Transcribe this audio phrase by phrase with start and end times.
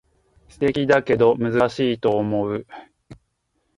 [0.49, 2.65] 素敵だけど難しいと思う